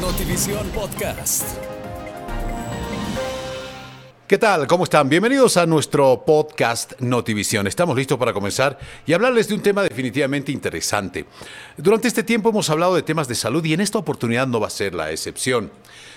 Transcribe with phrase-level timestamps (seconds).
[0.00, 1.77] Notivisión Podcast.
[4.28, 4.66] ¿Qué tal?
[4.66, 5.08] ¿Cómo están?
[5.08, 7.66] Bienvenidos a nuestro podcast Notivisión.
[7.66, 11.24] Estamos listos para comenzar y hablarles de un tema definitivamente interesante.
[11.78, 14.66] Durante este tiempo hemos hablado de temas de salud y en esta oportunidad no va
[14.66, 15.70] a ser la excepción.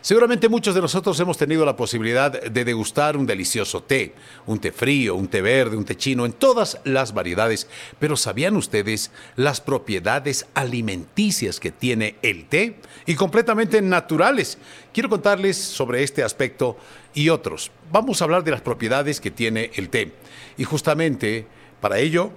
[0.00, 4.14] Seguramente muchos de nosotros hemos tenido la posibilidad de degustar un delicioso té,
[4.46, 7.68] un té frío, un té verde, un té chino, en todas las variedades.
[7.98, 12.76] Pero ¿sabían ustedes las propiedades alimenticias que tiene el té?
[13.04, 14.56] Y completamente naturales.
[14.94, 16.78] Quiero contarles sobre este aspecto
[17.12, 17.70] y otros.
[17.90, 20.12] Vamos a hablar de las propiedades que tiene el té.
[20.56, 21.46] Y justamente
[21.80, 22.30] para ello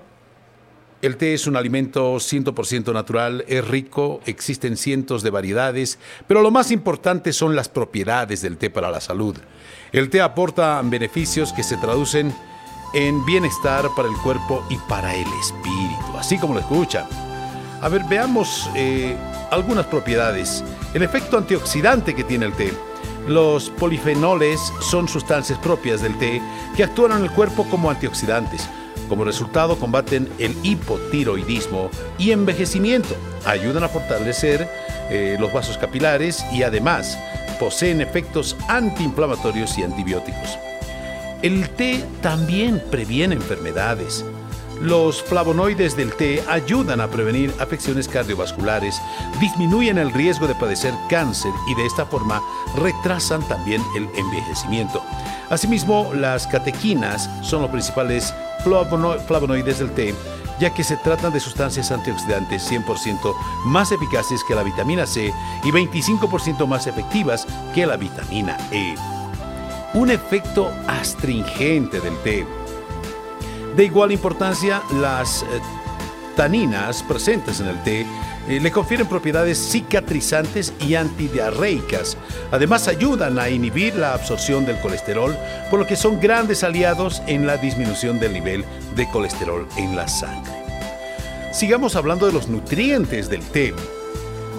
[1.02, 6.52] el té es un alimento 100% natural, es rico, existen cientos de variedades, pero lo
[6.52, 9.36] más importante son las propiedades del té para la salud.
[9.92, 12.32] El té aporta beneficios que se traducen
[12.94, 17.08] en bienestar para el cuerpo y para el espíritu, así como lo escuchan.
[17.82, 19.18] A ver, veamos eh,
[19.50, 20.64] algunas propiedades.
[20.94, 22.72] El efecto antioxidante que tiene el té.
[23.28, 26.42] Los polifenoles son sustancias propias del té
[26.76, 28.68] que actúan en el cuerpo como antioxidantes.
[29.08, 34.68] Como resultado, combaten el hipotiroidismo y envejecimiento, ayudan a fortalecer
[35.10, 37.18] eh, los vasos capilares y además
[37.60, 40.58] poseen efectos antiinflamatorios y antibióticos.
[41.42, 44.26] El té también previene enfermedades.
[44.82, 49.00] Los flavonoides del té ayudan a prevenir afecciones cardiovasculares,
[49.40, 52.42] disminuyen el riesgo de padecer cáncer y de esta forma
[52.76, 55.04] retrasan también el envejecimiento.
[55.52, 58.34] Asimismo, las catequinas son los principales
[59.28, 60.16] flavonoides del té,
[60.60, 63.36] ya que se tratan de sustancias antioxidantes 100%
[63.66, 65.32] más eficaces que la vitamina C
[65.64, 67.46] y 25% más efectivas
[67.76, 68.96] que la vitamina E.
[69.94, 72.61] Un efecto astringente del té.
[73.76, 75.46] De igual importancia, las eh,
[76.36, 78.06] taninas presentes en el té
[78.48, 82.18] eh, le confieren propiedades cicatrizantes y antidiarreicas.
[82.52, 85.38] Además ayudan a inhibir la absorción del colesterol,
[85.70, 90.08] por lo que son grandes aliados en la disminución del nivel de colesterol en la
[90.08, 90.52] sangre.
[91.54, 93.74] Sigamos hablando de los nutrientes del té.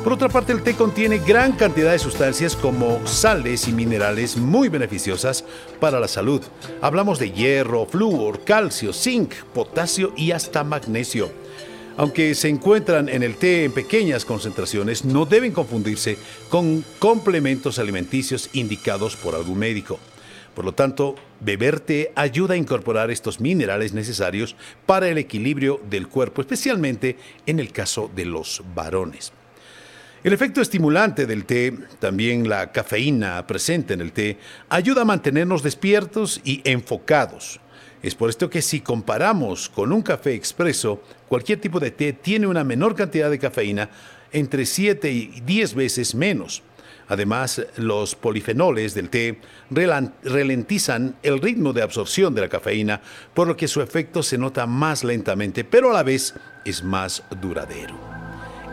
[0.02, 4.68] Por otra parte, el té contiene gran cantidad de sustancias como sales y minerales muy
[4.68, 5.44] beneficiosas
[5.78, 6.42] para la salud.
[6.80, 11.30] Hablamos de hierro, flúor, calcio, zinc, potasio y hasta magnesio.
[11.96, 16.18] Aunque se encuentran en el té en pequeñas concentraciones, no deben confundirse
[16.48, 20.00] con complementos alimenticios indicados por algún médico.
[20.56, 26.08] Por lo tanto, beber té ayuda a incorporar estos minerales necesarios para el equilibrio del
[26.08, 29.32] cuerpo, especialmente en el caso de los varones.
[30.25, 34.38] El efecto estimulante del té, también la cafeína presente en el té,
[34.69, 37.59] ayuda a mantenernos despiertos y enfocados.
[38.05, 42.47] Es por esto que si comparamos con un café expreso, cualquier tipo de té tiene
[42.47, 43.91] una menor cantidad de cafeína,
[44.31, 46.62] entre 7 y 10 veces menos.
[47.09, 49.41] Además, los polifenoles del té
[49.71, 53.00] ralentizan el ritmo de absorción de la cafeína,
[53.34, 56.33] por lo que su efecto se nota más lentamente, pero a la vez
[56.65, 58.11] es más duradero.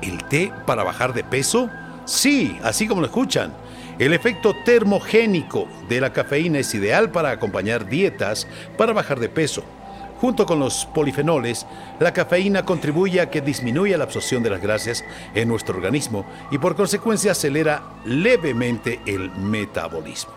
[0.02, 1.70] ¿El té para bajar de peso?
[2.06, 3.54] Sí, así como lo escuchan.
[4.00, 9.64] El efecto termogénico de la cafeína es ideal para acompañar dietas para bajar de peso.
[10.22, 11.66] Junto con los polifenoles,
[12.00, 16.58] la cafeína contribuye a que disminuya la absorción de las grasas en nuestro organismo y
[16.58, 20.34] por consecuencia acelera levemente el metabolismo.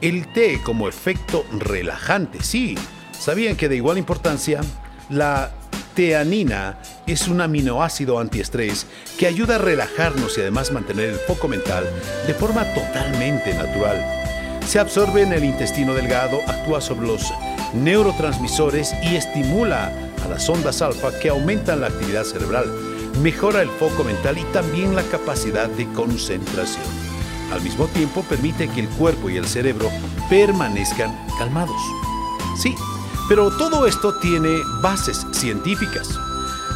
[0.00, 2.76] El té como efecto relajante, sí.
[3.12, 4.60] ¿Sabían que de igual importancia
[5.08, 5.52] la
[5.94, 8.86] teanina es un aminoácido antiestrés
[9.18, 11.84] que ayuda a relajarnos y además mantener el foco mental
[12.26, 14.04] de forma totalmente natural.
[14.66, 17.32] Se absorbe en el intestino delgado, actúa sobre los
[17.74, 19.92] neurotransmisores y estimula
[20.24, 22.66] a las ondas alfa que aumentan la actividad cerebral,
[23.22, 26.84] mejora el foco mental y también la capacidad de concentración.
[27.52, 29.90] Al mismo tiempo permite que el cuerpo y el cerebro
[30.30, 31.76] permanezcan calmados.
[32.56, 32.74] Sí,
[33.34, 36.20] pero todo esto tiene bases científicas.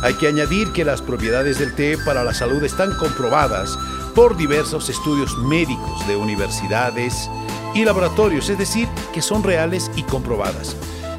[0.03, 3.79] Hay que añadir que las propiedades del té para la salud están comprobadas
[4.15, 7.29] por diversos estudios médicos de universidades
[7.75, 10.75] y laboratorios, es decir, que son reales y comprobadas.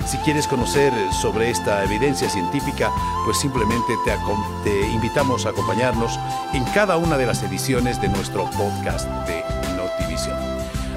[0.07, 0.91] Si quieres conocer
[1.21, 2.91] sobre esta evidencia científica,
[3.23, 3.93] pues simplemente
[4.63, 6.17] te, invitamos a acompañarnos
[6.53, 9.43] en cada una de las ediciones de nuestro podcast de
[9.75, 10.35] Notivisión.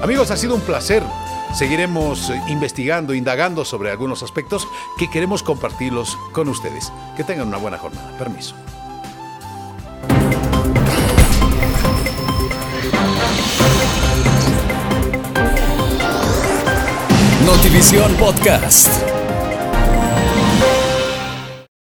[0.01, 1.03] Amigos, ha sido un placer
[1.53, 4.67] Seguiremos investigando, indagando sobre algunos aspectos
[4.97, 6.91] que queremos compartirlos con ustedes.
[7.15, 8.17] Que tengan una buena jornada.
[8.17, 8.55] Permiso.
[17.45, 19.10] Notivisión Podcast.